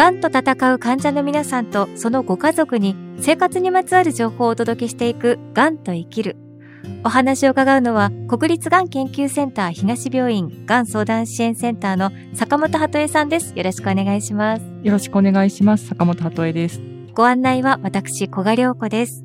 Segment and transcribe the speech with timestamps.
[0.00, 6.38] がんと戦う患者の皆さんとそのご家族に生活にまつわる情報をお届けしていくがんと生きる。
[7.04, 13.52] お話を伺うのは国立がん研究センター東病院がん相談支援センターの坂本鳩恵さんです。
[13.54, 14.62] よろしくお願いします。
[14.82, 15.88] よろしくお願いします。
[15.88, 16.80] 坂本鳩恵です。
[17.12, 19.22] ご案内は私、小賀良子です。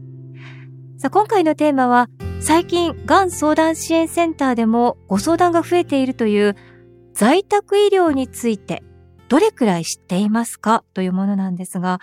[0.98, 2.10] さあ、今回のテーマは
[2.42, 6.58] 最近、がん相談支援センターでもご相談が増えているという
[7.14, 8.84] 在宅医療について
[9.28, 10.84] どれくらい知っていますか？
[10.94, 12.00] というものなんですが、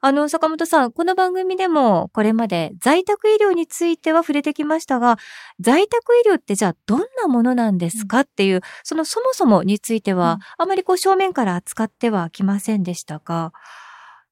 [0.00, 5.18] あの、坂本さん、この番組でもこれまで在宅医療については触れてきましたが、
[5.58, 8.20] 在宅医療ってじゃあどんなものなんですか？
[8.20, 13.52] っていう、そのそもそもについては、あまりこう正面から扱ってはきませんでしたが、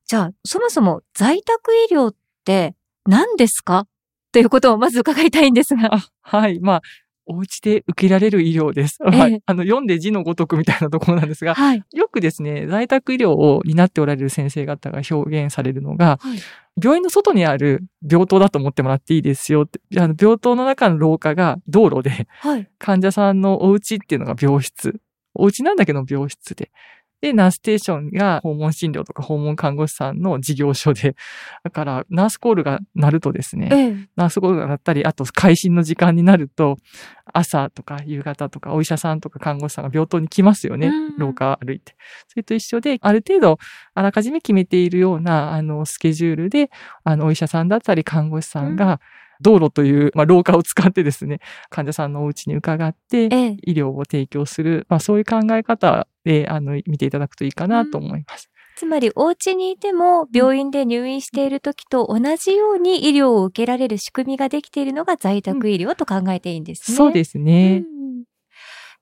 [0.06, 3.88] じゃあ、そもそも在宅医療って何ですか？
[4.30, 5.98] ということをまず伺いたいんですが。
[6.20, 6.60] はい。
[6.60, 6.82] まあ、
[7.26, 8.98] お家で受けられる医療です。
[9.04, 16.38] えー、あの、読んで字のごとくみたいなところなんですが、はい、よくですね、在宅医療を担っておられる先生方が表現されるのが、はい、
[16.82, 25.00] 病院の外にある病棟だと思ってもらっていいですよって、あの病棟の中の廊下が道路で、はい、患者さんのお家っていうのが病室。
[25.34, 26.70] お家なんだけど病室で。
[27.20, 31.16] で、ナーステーションが訪問診療とか訪問看護師さんの事業所で、
[31.64, 36.76] だからナースコールが鳴るとですね、ええ、ナースコールが鳴ったり、あと会心の時間になると、
[37.32, 41.96] 朝とか夕方とかお医者さんとか看護師さんが病棟に来ますよね、うん、廊下歩いて。
[42.28, 43.58] それと一緒で、ある程度
[43.94, 46.70] あらかじめ決めているような、あの、スケジュールで、
[47.04, 48.98] あの、お医者さんだったり看護師さんが、うん。
[49.40, 53.26] 道路という、まあ、廊下を使ってですね、患者さんのお家に伺って、
[53.62, 58.50] 医療を提供する、まあ、そういう考え方で、あの、見ていただくといいかなと思います。
[58.74, 66.96] つまり、お家にいても病院で入院している時と同じように医療を受けられる仕組みができているのが在宅医療と考えていいんですね。
[66.96, 67.84] そうですね。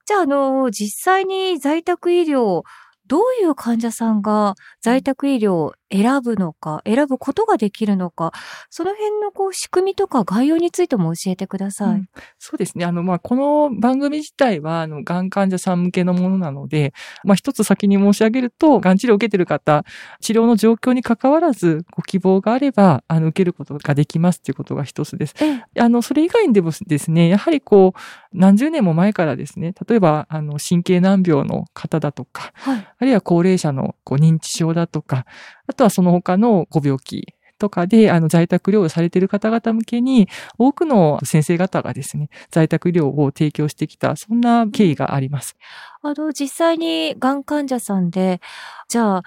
[0.06, 2.62] じゃあ、あの、実際に在宅医療、
[3.06, 8.32] どういう患者さんが在宅医療を選ぶのか、選ぶことができるのか、
[8.68, 11.94] その辺のこう仕組みとか概要についても教えてください。
[11.94, 12.08] うん、
[12.38, 12.84] そうですね。
[12.84, 16.92] あの、まあ、この番組自体は、あの、がん患者さん向けのものなので、
[17.22, 19.84] まあ、一つ先に申し上げると、がん治療を受けている方、
[20.20, 25.34] 治療の状況に関わらず、ご希望があれば、あの、受けることができますということが一つです。
[25.78, 28.00] あの、それ以外にでもですね、やはりこう、
[28.32, 35.26] 何十年も前からですね、例えば、あの、神経難病の方だとか、はい、あるいは高齢者のこう認知症だとか、
[35.66, 40.28] あとはその他のご病気とかで、あの、在宅療養されている方々向けに、
[40.58, 45.56] 多くの先生方がですね、在宅療養を提供してきた、そんな経緯があります。
[46.02, 48.40] あの、実際に、がん患者さんで、
[48.88, 49.22] じゃあ、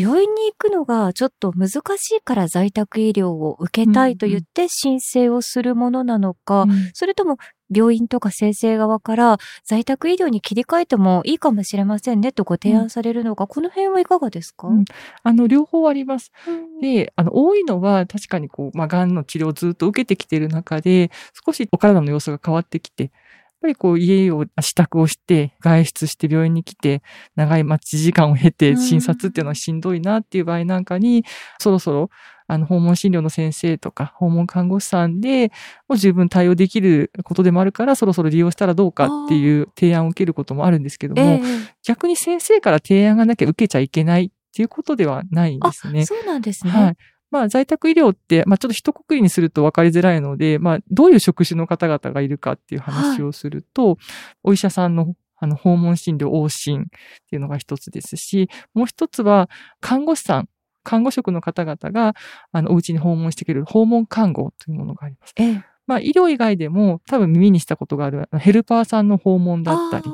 [0.00, 1.68] 病院に行くのがちょっと難
[1.98, 6.70] しいから在宅医療を受けたいと言って申請をするものなのか、うん。
[6.70, 7.36] うん、それとも
[7.70, 14.84] 病院とか先生側から在宅医療に切り替えてもいいかもしれませんねとご提案されるのが、うん、この辺はいかがですか、うん、
[15.22, 16.32] あの、両方あります。
[16.80, 21.10] で、あの、多いのは確かにこう、まあ、癌の治療をずっと受けてきている中で、
[21.44, 23.12] 少しお体の様子が変わってきて、
[23.60, 27.02] ぱりこう家を支度をして、外出して病院に来て、
[27.36, 31.24] 長い待ち時間を経て診察っていうのはしんどいなっていう場合なんかに、
[31.58, 32.10] そろそろ
[32.52, 35.52] あの、訪問診療の先生とか、訪問看護師さんで、
[35.88, 46.04] もう十分対応できることでもあるから、そろそろ利用したらどうかっていう提案を受けることもあるんですけども、えー、逆に先生から提案がなきゃ受けちゃいけないっていうことではないんですね。
[46.06, 46.72] そうなんですね。
[46.72, 46.96] はい。
[47.30, 53.96] まあ、在宅医療って、まあ、ちょっと一括りにすると分かりづらいので、まあ、どういう職種の方々がいるかっていう話をすると、はい、
[54.44, 56.84] お医者さんのあの、訪問診療、往診っ
[57.30, 59.48] ていうのが一つですし、もう一つは、
[59.80, 60.48] 看護師さん、
[60.82, 62.14] 看護職の方々が、
[62.52, 65.32] あの、お家に訪問してくれる訪問看護というものがあります。
[65.36, 70.04] ええ、まあ、医療以外でも多分耳にしたことがあるヘルパーさんの訪問だったり、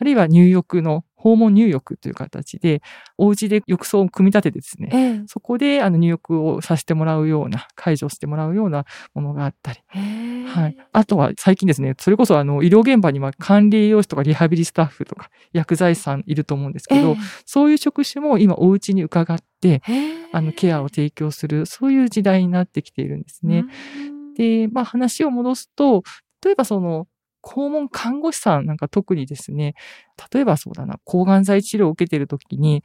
[0.00, 2.82] あるいは入浴の訪問入浴という形で、
[3.16, 8.84] お家で浴槽を組み立ててですね、ええ、そこであの入浴をさせてもらうような、解除してもらうような
[9.14, 9.80] ものがあったり、
[10.46, 10.76] はい。
[10.92, 17.16] あとは最近ですね、それこそあの医療現場には管理栄養士とかリハビリスタッフとか薬剤師さんいると思うんですけど、え、
[17.46, 19.80] そういう職種も今お家に伺って、
[20.32, 23.64] あのケアを提供する、そういう時代になってきているんですね。
[24.36, 26.02] で、まあ話を戻すと、
[26.44, 27.06] 例えばその
[27.44, 29.74] 訪問看護師さんなんか特にですね、
[30.32, 32.82] 例えばそうだな、抗がん剤治療を受けているときに、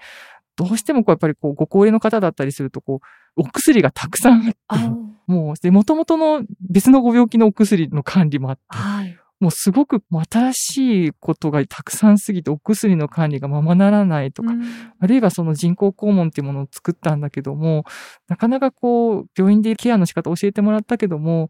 [0.56, 3.00] どうしてもこうやっぱりこうご高齢の方だったりするとこ
[3.38, 14.64] う、お薬がたくさんあって、もう、で、元々の別のご病気のお薬の管理もあって、はい、もうすごく新しいことがたくさんすぎて、お薬の管理がままならないとか、うん、
[15.00, 17.86] あるいはその人工肛門っていうものを作ったんだけども、
[18.28, 21.48] なかなかこう、病院でケアの仕方を教えてもらったけども、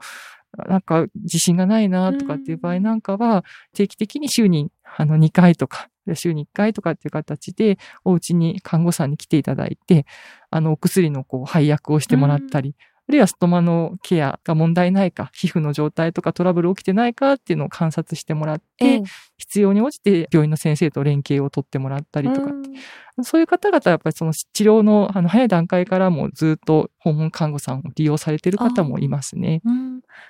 [0.57, 3.43] なんか自信がないなとかっていう場合なんかは、
[3.73, 10.05] 定期的に週にあの2回とか、 週に1回とかっていう形で、お家に看護師さんに来ていただいて、
[10.49, 12.75] あの、お薬のこう配薬をしてもらったり、
[13.09, 19.03] あるいはストマのケアが問題ないか、皮膚の状態とかトラブル起きてないかっていうのを観察してもらって、ええ、
[19.37, 23.23] 必要に応じて病院の先生と連携を取ってもらったりとか、う。
[23.23, 29.63] そういう方々はやっぱりその治療のあの早い段階からもずっと訪問看護さんを利用されている方もいますね。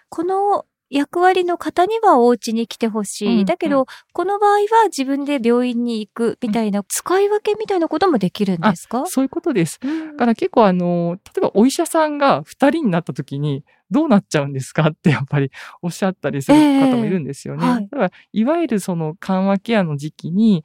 [0.08, 3.40] この役割の方にはお家に来てほしい。
[3.40, 9.06] うん、だけど、うん、この場合は自分で病院に行くみたいな、使い分けみたいなこともできるんですか？
[9.06, 9.80] そういうことです。
[9.84, 15.52] うん、だから結構あの、例えばお医者さんが二人になった時に、どうなっちゃうんですかってやっぱり
[15.82, 17.66] おっしゃったりする方もいるんですよね。
[17.66, 20.64] えーはい、だから、いわゆるその緩和ケアの時期に、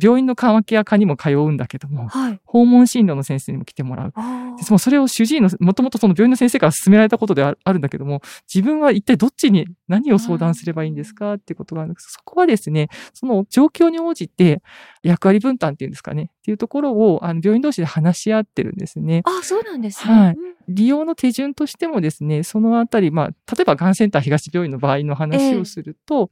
[0.00, 4.12] 病院の緩和ケア科にも通うんだけども、はい、訪問診療の先生にも来てもらう。
[4.12, 8.22] でもそれを主治医の、もともとその病院の先生から勧められたことであるんだけども、
[8.52, 14.62] 自分は一体どっちに何を相談すればいいんですかっていうことがあるんですそこはですね、その状況に応じて
[15.06, 19.22] 役割分担っていうんですかね、っていうところをあの病院同士で話し合ってるんですね。
[19.24, 20.14] あ、そうなんですね。
[20.14, 20.36] はい。
[20.68, 26.28] 利用の手順としてもですね、そのあたり、まあ、例えばがんセンター東病院の場合の話をすると、えー、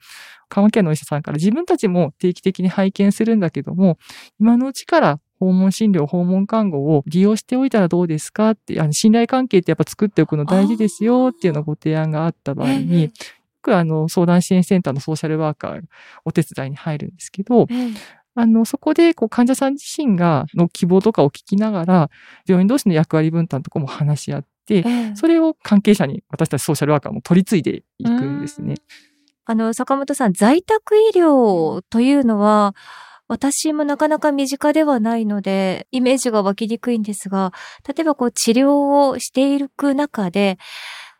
[0.48, 3.98] 緩和ケアのお医者さんから自分たちも定期的に拝見するんだけども、
[4.40, 13.10] 今のうちから訪問診療、訪問看護を利用しておいたらどうですかって、あの信頼関係ってやっぱ作っておくの大事ですよっていうようなご提案があった場合に、えー、よ
[13.62, 15.82] くあの相談支援センターのソーシャルワーカー
[16.24, 17.94] お手伝いに入るんですけど、えー
[18.34, 22.10] あの、そこで、こう、患者さん自身が、の希望とかを聞きながら、
[22.46, 28.74] 病院同士の役割分担とかも話し合って、えー、それを関係者に、私たちソーシャルワーカーも取り継いでいくんですね。
[29.44, 32.74] あの、坂本さん、在宅医療というのは、
[33.28, 37.52] 私もなかなか身近ではないので、イメージが湧きにくいんですが、
[37.86, 40.58] 例えばこう治療をしていく中で、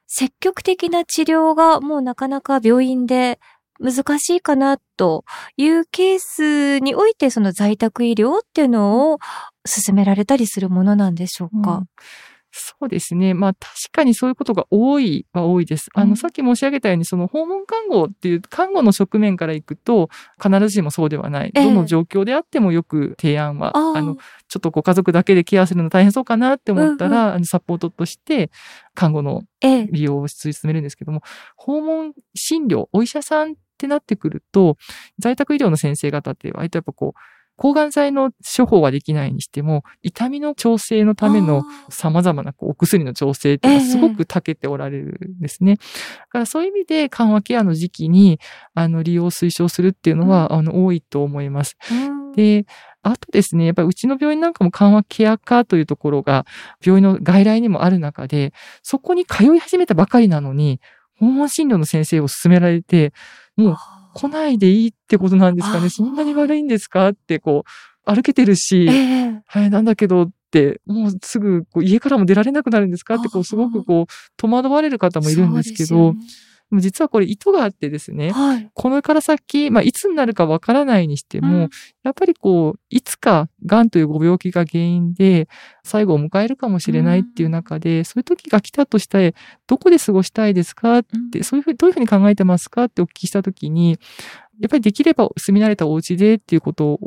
[0.07, 3.41] 積極的な治療がもうなかなか病院で
[3.81, 5.25] 難しいかなと
[5.57, 9.19] いうケースにおいて、その在宅医療っていうのを
[9.67, 11.87] 進められたりするものなんでしょうか、うん。
[12.57, 13.35] そうですね。
[13.35, 15.91] まあ確かにそういうことが多いは多いです。
[15.93, 20.09] あの、さっき申し上げたように、その訪問看護っていう看護の側面から行くと、
[20.41, 21.53] 必ずしもそうではない。
[21.53, 24.17] どの状況であってもよく提案は、あの、
[24.47, 28.53] ちょっとご家族だけでケアするの大変そうかなって思ったら、うんうん、サポートとして
[28.95, 29.43] 看護の
[29.91, 31.23] 利用を進めるんですけども、
[31.57, 34.77] 訪問診療、お医者さんってなってくると、
[35.19, 37.21] 在宅医療の先生方って割とやっぱこう、
[37.57, 45.77] 抗がん剤の処方はできないにしても、痛みの調整のための様々なお薬の調整っていうのはすごく長けておられるんですね。
[45.77, 45.83] だ
[46.31, 48.41] からそういう意味で緩和ケアの時期に、
[48.75, 51.77] あの、利用推奨するっていうのは、あの、多いと思います。
[52.35, 52.67] で、
[53.03, 56.47] あとですね、やっぱりうちの病院なんかも緩和ケア科というところが
[56.85, 60.81] 病院の外来にもある中で、そこに通い始めたばかりなのに、
[61.19, 63.13] 訪問診療の先生を勧められて、
[63.57, 63.77] もう
[64.15, 65.89] 来ないでいいってことなんですかね？
[65.91, 67.09] そんなに悪いんですか？
[67.11, 67.65] って、こ
[68.07, 73.15] う、歩けてるし、えー、はい、なんだけどって、もうすぐこう家からも出られなくなるんですか？
[73.17, 76.15] って、こう、すごくこう、戸惑われる方もいるんですけど、
[76.81, 81.71] 実はこれ意図があってですね、はい、このから先、まあ、いつになるかわからないにしても、うん、
[82.03, 85.49] やっぱりこう、いつか癌というご病気が原因で
[85.85, 89.35] 最後を迎えるかもしれないっていう中で、うん、そういう時が来たとして、
[89.67, 90.99] どこで過ごしたいですか？
[90.99, 92.85] って、うん、そういうふうに、どういうふうに考えてますか？
[92.85, 93.99] ってお聞きした時に、
[94.61, 96.99] やっぱりできれば住み慣れたお家でっていうことを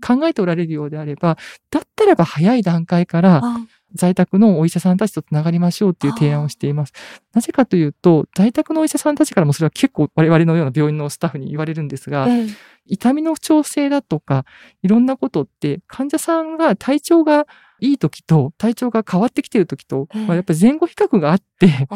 [0.00, 1.36] 考えておられるようであれば、
[1.70, 3.42] だったらば早い段階から、
[3.94, 6.92] 在宅のお医者さんたちとつながりましょうっていう提案をしています。
[7.32, 12.46] なぜかというと、在宅のお医者さんたちからもそれは結構我々のような病院のスタッフに言われるんですが、え
[12.86, 14.44] 痛みの調整だとか、
[14.82, 17.46] いろんなことって患者さんが体調が
[17.80, 21.88] いい時と体調が変わってきている時と、えまあ、やっぱり前後比較があって、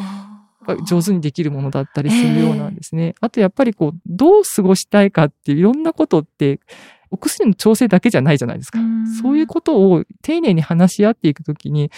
[0.87, 3.07] 上手にできるものだったりするようなんですね。
[3.07, 6.61] えー、あとやっぱりこう、どう過ごしたいかっていういろんなことって、
[7.13, 8.81] お薬の調整だけじゃないじゃないですか。
[9.23, 11.91] そういうことを丁寧に話し合っていくときに、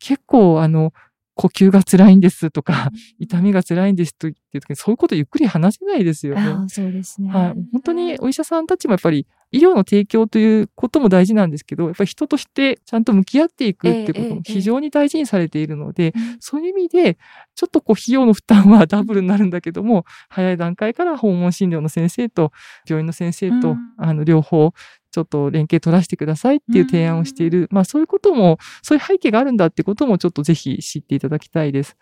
[0.00, 0.92] 結構あの、
[1.34, 6.68] 呼吸が辛いんですとか、痛みが辛いんですと言って時に、そういうことゆっくり話せないですよね。
[6.68, 7.30] そうですね。
[7.30, 7.54] はい。
[7.72, 17.18] 本当にお医者さんたちもやっぱり医療の提供ということも大事なんですけど、やっぱり人としてちゃんと向き合っていくってことも非常に大事にされているので、えええ、そういう意味で、
[17.54, 22.50] ちょっとこう費用の負担はダブルになるんだけども、早い段階から訪問診療の先生と
[22.88, 24.72] 病院の先生と、うん、あの、両方
[25.12, 27.68] ちょっと連携取らせてくださいっていう提案をしている。
[27.70, 31.96] まあそういうことも、そういう背景があるんだってこともちょっとぜひ知っていただきたいです。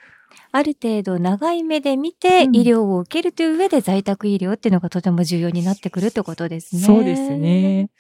[0.52, 6.82] ある程度長い目で見て医療を受けるという上で在宅医療っていうのがとても重要になってくるってことですね。
[6.82, 7.90] そうですね。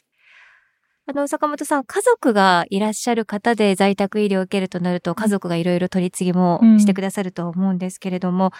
[1.06, 8.50] あの、坂本さん、家族がいらっしゃる方で在宅医療を受けるとなると、家族がいろいろ取り次ぎもしてくださると思うんですけれども、うん、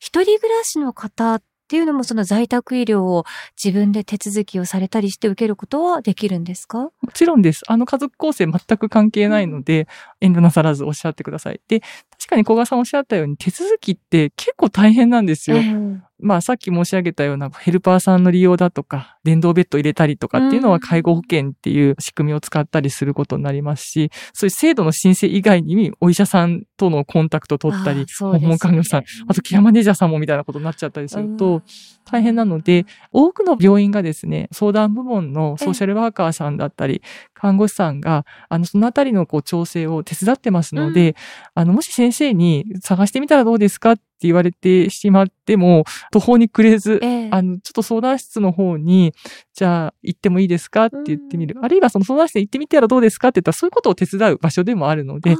[0.00, 3.24] 一人暮らしの方っっていうのもその在宅医療を
[3.56, 6.78] 自分で手続きをされたりして受けることはできるんですか？
[6.80, 7.62] もちろんです。
[7.68, 9.86] あの家族構成全く関係ないので、
[10.20, 11.60] 遠慮なさらずおっしゃってください。
[11.68, 11.90] で、確
[12.30, 15.58] かに小川さんおっしゃったように手続きって結構大変なんですよ。
[15.58, 31.62] えーまあさっき申し上げたようなヘルパーさんの利用だとか、電動ベッド入れたりとかっていうのは介護保険っていう仕組みを使ったりすることになりますし、そういう制度の申請以外にお医者さんとのコンタクト取ったり、訪問看護師さん、あとケアマネージャーさんもみたいなことになっちゃったりすると、
[32.10, 37.02] 大変なので、多くの病院がですね、相談部門のソーシャルワーカーさんだったり、
[37.34, 41.14] 看護師さんが、あの、そのあたりのこう調整を手伝ってますので、うん、
[41.54, 49.12] あの、もし先生に探してみたらどうですかって言われてしまっても、途方に暮れず、えあの、ちょっと相談室の方に、
[49.54, 50.86] じゃあ行ってもいいですか？
[50.86, 51.54] って言ってみる。
[51.58, 55.36] うん、あるいはその相談室に行ってみてらどうですかって言ったら、そういうことを手伝う場所でもあるので、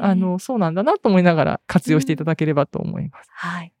[0.00, 3.28] ああの、そうなんだなと思いながら活用していただければと思います。
[3.44, 3.73] うん、はい。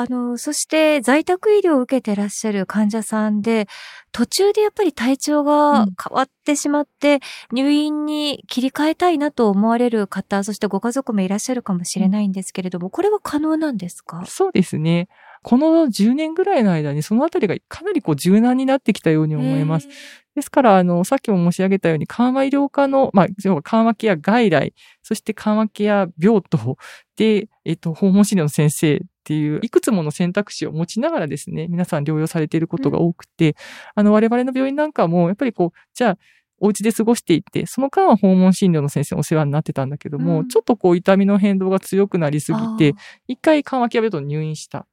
[0.00, 3.66] あの、そして在宅医療を受けてらっしゃる患者さんで、
[4.12, 5.86] 途中でやっぱり体調が変
[6.16, 7.18] わってしまって、
[7.52, 14.24] 入院に切り替えたいなと思われる方、そしてご家族もいらっしゃるかもしれないんですけれども、これは可能なんですか？
[14.26, 15.08] そうですね。
[15.42, 19.88] この10年ぐらいの間にそのあたりがかなりこう柔軟になってきたように思います。
[20.34, 23.26] ですから、あの、さっきも申し上げたように、緩和医療科の、まあ、
[23.62, 26.76] 緩和ケア外来、そして緩和ケア病棟
[27.16, 33.54] で、えっと、訪問診療の先生っていう、いくつもの選択肢を持ちながらですね、皆さん療養されていることが多くて、うん、
[33.96, 36.18] あの、我々の病院なんかも、やっぱりこう、じゃあ、
[36.60, 42.94] お家で過ごしていて、その間は訪問診療の先生お世話になってたんだけども、うん、ちょっとこう痛みの変動が強くなりすぎて、
[43.28, 44.86] 一回緩和ケア病棟に入院した。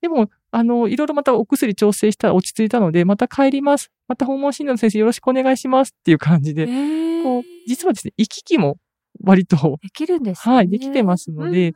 [0.00, 3.92] でも、あの、いろいろまたお薬調整したら落ち着いたので、また帰ります。
[4.08, 8.78] また訪問診療の先生よろしくお願いしますっていう感じで、こう、実はですね、行き来も
[9.24, 10.54] 割と、できるんですね。
[10.54, 11.74] はい、できてますので、うん、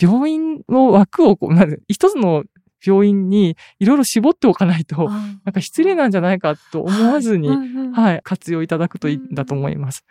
[0.00, 2.44] 病院の枠をこう、まず一つの
[2.84, 7.92] 病院にいろいろ絞っておかないと、なんか失礼なんじゃないかと思わずに、はい、うんうん。
[7.92, 10.04] はい、活用いただくといいんだと思います。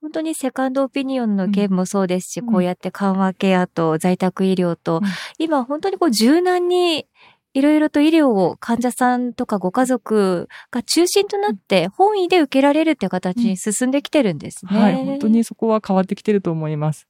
[0.00, 5.02] 本当にセカンドオピニオンの件もそうですし、うん、こうやって緩和ケアと在宅医療と、うん、
[5.38, 7.06] 今本当にこう柔軟に
[7.54, 14.78] いろいろと医療を患者さんとかご家族が中心となって本意で受けられるっていう形に進んできてるんですね。
[14.78, 17.06] はい、本当にそこは変わってきてると思います。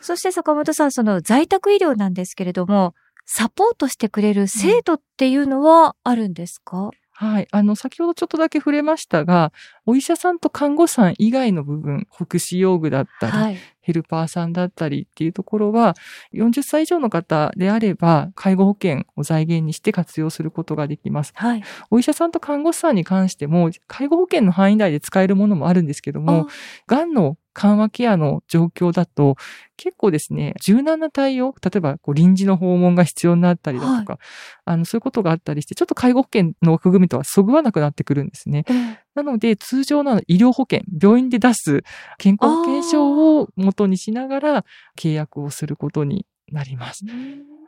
[0.00, 7.48] そして坂本さん、その在宅医療なんですけれども、サポートしてくれる制度っていうのはあるんですか、うんはい。
[7.50, 9.50] あの、先ほどちょっとだけ触れましたが、
[9.86, 15.94] お医者さんと看護師さん以外の部分、福祉用具だったり、はい、ヘルパーさんだったりっていうところは、
[16.34, 21.32] 40歳以上の方であれば、介護保険を財源にして活用することができます。
[21.36, 21.62] はい。
[21.90, 26.48] お医者さんと看護師さんに関しても、介護保険の範囲内で使えるものもあるんですけども、
[26.86, 29.36] がんの緩和ケアの状況だと、
[29.78, 34.20] 結構ですね、柔軟な対応、例えばこう臨時の訪問が必要になったりだとか、はい、
[34.66, 38.64] あの、そういうことがあったりして、ちょっと介護保険の枠組みとはそぐわなくなってくるんですね。
[38.68, 41.82] うん、なので、通常の医療保険、病院で出す
[42.18, 44.64] 健康保険証を元にしながら
[44.98, 47.04] 契約をすることになります。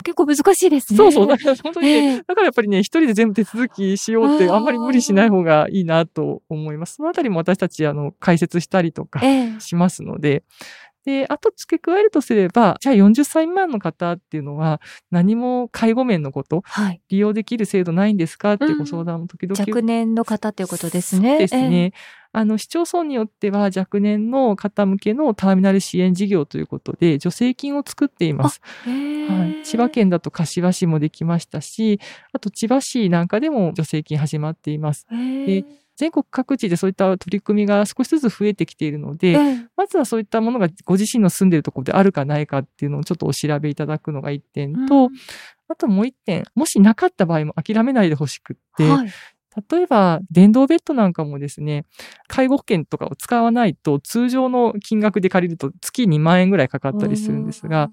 [0.04, 0.97] 結構難しいですね。
[0.97, 1.26] そうそう。
[1.26, 6.94] だから本当にね、えー、だからやっぱりね、一人で全部手続きしようってあんまり無理しない方がいいなと思います。
[6.97, 9.20] そのあたりも私たち、あの、解説したりとか
[9.58, 10.44] しますので、
[11.06, 14.80] えー、で、あと付け加えるとすれば、じゃあ40歳未満の方っていうのは
[15.11, 21.30] 何も介護面のこと、はい、利用できる制度ないんですかっていうご相談も時々、うん、若年の方っていうことですね。
[21.30, 21.85] そうですね。
[21.85, 21.92] えー
[22.38, 28.61] あの、市町村によっては若年の方向けのターミナル支援事業ということで、助成金を作っています。
[28.85, 31.99] はい、千葉県だと柏市もできましたし、
[32.33, 35.09] あと千葉市なんかでも助成金始まっています。
[35.11, 35.64] で
[35.97, 39.37] 全国各地でそういった取り組みが少しずつ増えてきているので、
[39.76, 45.11] まずはそういったものがご自身の住んでいるところであるかないかっていうのをちょっとお調べいただくのが一点と、うん、
[45.66, 49.09] あともう一点、もしなかった場合も諦めないでほしくって、はい、
[49.71, 51.85] 例えば、電動ベッドなんかもですね、
[52.27, 57.91] 介護保険とかを使わないと通常の金額で借りると月2万円ぐらいかかったりするんですが、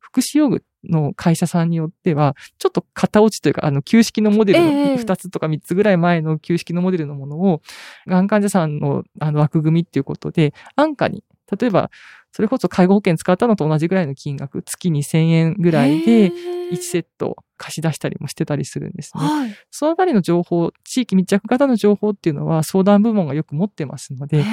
[0.00, 7.62] 福祉用具の会社さんによっては、ちょっと型落ちというか、あの、旧式のモデルの2つとか3つぐらい前の旧式のモデルのものを、
[8.06, 11.24] がん患者さんのあの枠組みっていうことで、安価に、
[11.58, 11.90] 例えば、
[12.32, 16.30] それこそ介護保険使ったのと同じぐらいの金額、月2000円ぐらいで
[16.72, 19.24] 1セット貸し出したりもしてたりするんですね。
[19.24, 24.44] はい、そのあたりの情報、地域密着型の情報っていうのは相談部門がよく持ってますので、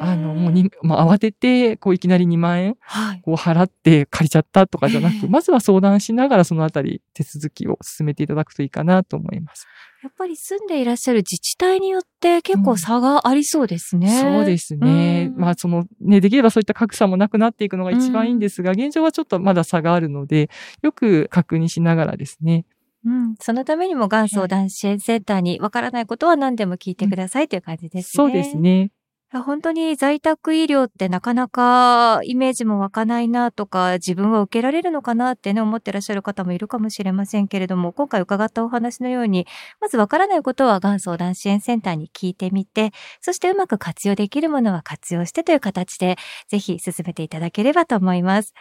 [0.00, 2.76] あの、もうに、まあ、慌てて、こう、いきなり2万円、
[3.22, 9.66] こう、払って借りちゃったとかじゃなく、まずは相談しながらそのあたり手続きを進めていただくといいかなと思います。
[10.02, 14.08] やっぱり住んでいらっしゃる自治体によって結構差がありそうですね。
[14.08, 15.32] うん、そうですね。
[15.36, 20.50] まあ、その、ね、できればそういった格差もなくなっていくのが一番いいんですが、うん、現状はちょっとまだ差があるので、
[20.82, 22.64] よく確認しながらですね、
[23.04, 28.24] うん、そのためにも、がん相談支援センターにわからないことは何でも聞いてくださいという感じですね。
[28.24, 28.90] そうですね。
[29.30, 39.46] 本当に在宅医療ってなかなかイメージも湧かないなとか、自分は受けられるのかなってね、思ってらっしゃる方もいるかもしれませんけれども、今回伺ったお話のように、
[39.82, 46.16] まずわからないことはがん相談支援センターに聞いてみて、そしてうまく活用できるものは活用してという形で、
[46.48, 48.54] ぜひ進めていただければと思います。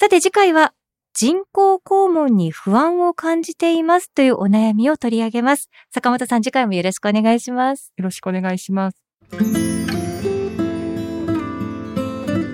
[0.00, 0.72] さて次回は、
[1.12, 5.68] 人工肛門に不安を感じていますというお悩みを取り上げます。
[5.92, 7.92] 坂本さん次回もよろしくお願いします。
[7.98, 9.03] よろしくお願いします。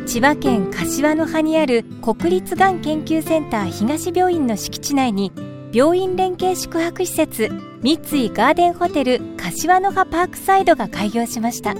[0.06, 5.32] 千葉県柏の葉にある国立がん研究センター東病院の敷地内に
[5.72, 7.48] 病院連携宿泊施設
[7.80, 11.74] 三井ガーデンホテル柏の葉パークサイドが開業しました。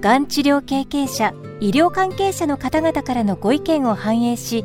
[0.00, 4.64] がん治療経験者医療関係者の方々からのご意見を反映し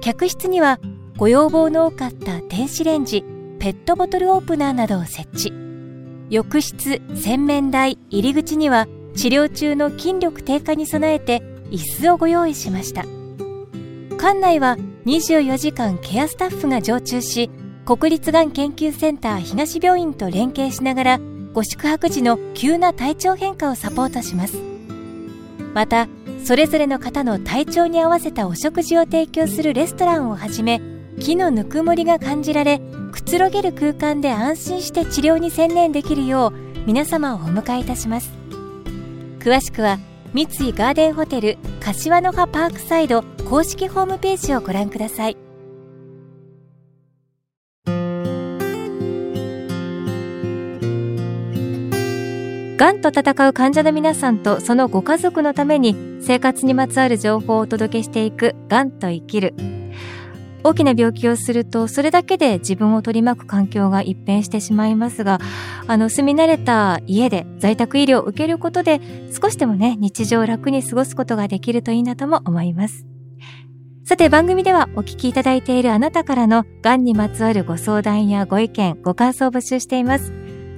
[0.00, 0.78] 客室には
[1.16, 3.22] ご要望の多かった電子レンジ
[3.58, 5.63] ペットボトルオープナーなどを設置。
[6.30, 13.04] 浴室洗面台入り口には治療中の筋力低下に備えて椅子をご用意しました。
[14.18, 14.76] 館内は
[15.06, 17.50] 24時間ケアスタッフが常駐し
[17.84, 21.20] 国立がん研究センター東病院と連携しながら
[21.52, 24.56] ご宿泊時の急な体調変化をサポートします。
[25.74, 26.08] また
[26.44, 30.80] それぞれの方の体調に合わせたお食事を提供するレストランをはじめ
[31.20, 32.80] 木のぬくもりが感じられ
[33.14, 36.52] くつろげる空間で安心して治療に専念できるよう
[36.84, 38.32] 皆様をお迎えいたします。
[39.38, 40.00] 詳しくは
[40.32, 45.36] 三井ガーデンホテル柏の葉パークサイド公式ホームページをご覧ください。
[52.76, 59.54] がんと闘う患者の皆さんとそのご家族のために生活にまつわる情報をお届けしていくがんと生きる
[60.64, 65.38] 大きな病気をすると、それだけで自分を取り巻く環境が一変してしまいますが、
[65.86, 73.06] あの、住み慣れた家で在宅医療を受けることで、少しでもね、日常を楽に過ごすことができるといいなとも思います。
[74.06, 80.32] さて番組ではお聞きいただいているあなたからのがんにまつわるご相談やご意見、ご感想を募集しています。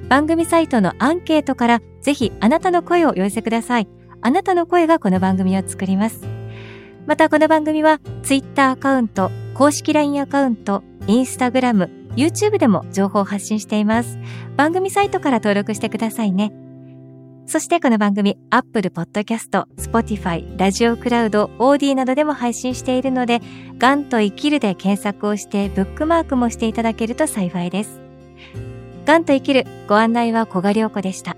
[0.08, 3.88] 番組サイトのアンケートからぜひあなたの声をお寄せください。
[4.20, 6.35] あなたの声がこの番組を作ります。
[7.06, 14.18] またこの番組はツイッターアカウント、公式 LINE アカウント、インスタグラム、YouTube でも情報を発信しています。
[14.56, 16.52] 番組サイトから登録してくださいね。
[17.46, 23.40] そしてこの番組、Apple Podcast、Spotify、ラジオクラウド、OD などでも配信しているので、
[23.78, 28.00] ガンと生きるで検索をしてブックマークもしていただけると幸いです。
[29.04, 31.36] ガンと生きるご案内は小賀良子でした。